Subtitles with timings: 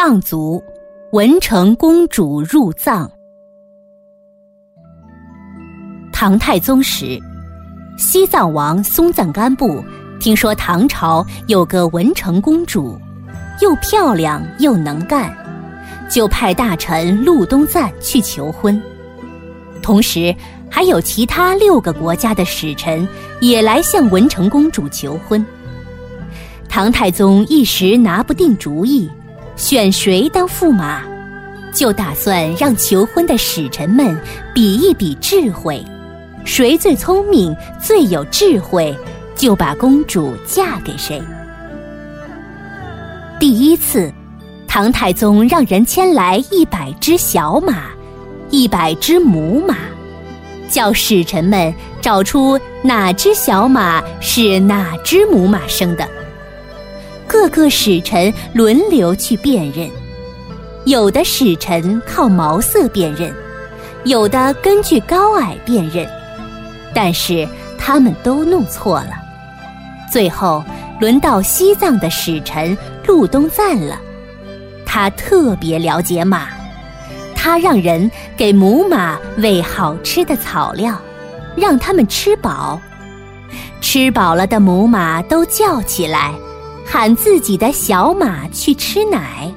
[0.00, 0.62] 藏族
[1.10, 3.10] 文成公主入藏。
[6.12, 7.18] 唐太宗时，
[7.98, 9.82] 西藏王松赞干布
[10.20, 12.96] 听说唐朝有个文成公主，
[13.60, 15.36] 又漂亮又能干，
[16.08, 18.80] 就派大臣禄东赞去求婚。
[19.82, 20.32] 同时，
[20.70, 23.04] 还有其他六个国家的使臣
[23.40, 25.44] 也来向文成公主求婚。
[26.68, 29.10] 唐太宗一时拿不定主意，
[29.58, 31.02] 选谁当驸马，
[31.74, 34.16] 就打算让求婚的使臣们
[34.54, 35.84] 比一比智慧，
[36.44, 38.96] 谁最聪明、最有智慧，
[39.34, 41.20] 就把公主嫁给谁。
[43.40, 44.12] 第一次，
[44.68, 47.86] 唐太宗让人牵来一百只小马，
[48.50, 49.76] 一百只母马，
[50.68, 56.08] 叫使臣们找出哪只小马是哪只母马生的。
[57.28, 59.88] 各个使臣轮流去辨认，
[60.86, 63.32] 有的使臣靠毛色辨认，
[64.04, 66.08] 有的根据高矮辨认，
[66.94, 69.10] 但是他们都弄错了。
[70.10, 70.64] 最后
[70.98, 74.00] 轮到西藏的使臣禄东赞了，
[74.86, 76.48] 他特别了解马，
[77.36, 80.98] 他让人给母马喂好吃的草料，
[81.56, 82.80] 让它们吃饱，
[83.82, 86.32] 吃饱了的母马都叫起来。
[86.90, 89.52] 喊自己的小马去吃奶，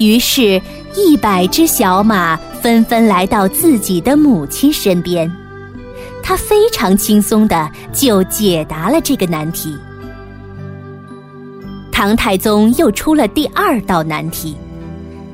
[0.00, 0.60] 于是，
[0.96, 5.30] 一百只小马纷纷来到自己的母亲身边。
[6.22, 9.76] 他非常轻松的就解答了这个难题。
[11.92, 14.56] 唐太宗又出了第二道难题，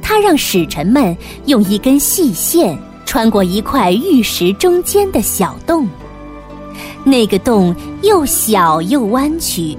[0.02, 5.88] 他让使臣们用一根细线穿过一块玉石中间的小洞，
[7.04, 9.78] 那个洞又小又弯曲。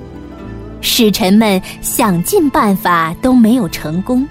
[0.81, 4.27] 使臣们想尽办法都没有成功，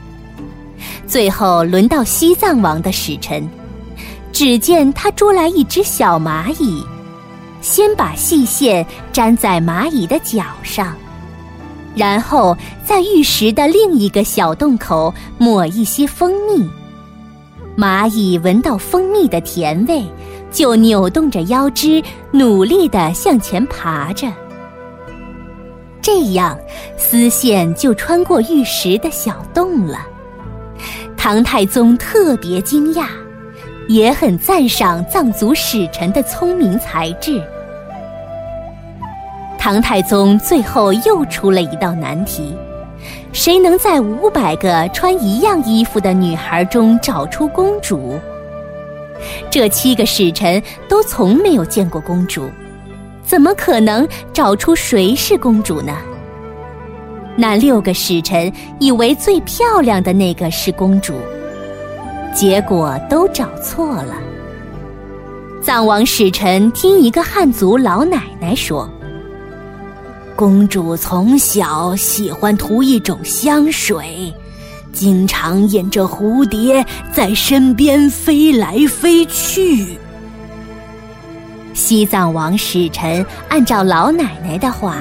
[1.06, 3.48] 最后轮到西藏王的使臣，
[4.32, 6.84] 只见他捉来一只小蚂蚁，
[7.60, 10.94] 先把细线粘在蚂蚁的脚上，
[11.94, 16.68] 然后在玉石的另一个小洞口抹一些蜂蜜。
[17.76, 20.04] 蚂蚁闻到蜂蜜的甜味，
[20.50, 24.26] 就扭动着腰肢，努力地向前爬着。
[26.02, 26.58] 这样，
[26.96, 29.98] 丝线就穿过玉石的小洞了。
[31.16, 33.06] 唐太宗特别惊讶，
[33.88, 37.42] 也很赞赏藏族使臣的聪明才智。
[39.58, 42.56] 唐太宗最后又出了一道难题：
[43.32, 48.18] 谁能在五百个穿一样衣服的女孩中找出公主？
[49.50, 52.48] 这七个使臣都从没有见过公主。
[53.30, 55.96] 怎么可能找出谁是公主呢？
[57.36, 61.14] 那六个使臣以为最漂亮的那个是公主，
[62.34, 64.16] 结果都找错了。
[65.62, 68.90] 藏王使臣听一个汉族老奶奶说
[70.34, 74.34] ：“公主从小喜欢涂一种香水，
[74.92, 79.96] 经常引着蝴蝶在身边飞来飞去。”
[81.80, 84.98] 西藏王使臣按照老奶奶的话，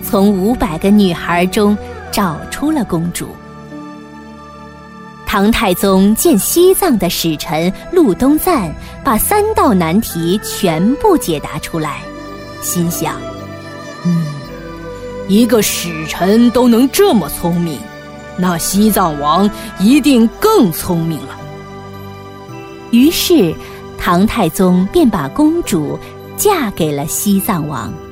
[0.00, 1.76] 从五百个女孩中
[2.12, 3.30] 找出了公主。
[5.26, 11.98] 唐太宗见西藏的使臣禄东赞把三道难题全部解答出来，
[12.62, 13.16] 心想
[14.06, 14.24] ：“嗯，
[15.26, 17.76] 一个使臣都能这么聪明，
[18.36, 21.36] 那西藏王一定更聪明了。”
[22.92, 23.52] 于是。
[24.02, 25.98] 唐太宗便把公主
[26.40, 28.09] 嫁给了西藏王。